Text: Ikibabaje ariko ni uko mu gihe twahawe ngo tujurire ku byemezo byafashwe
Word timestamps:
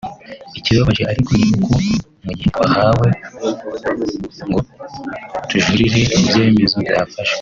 Ikibabaje 0.59 1.03
ariko 1.11 1.31
ni 1.39 1.45
uko 1.55 1.71
mu 2.23 2.31
gihe 2.37 2.47
twahawe 2.51 3.09
ngo 4.47 4.59
tujurire 5.49 6.01
ku 6.11 6.19
byemezo 6.27 6.77
byafashwe 6.85 7.29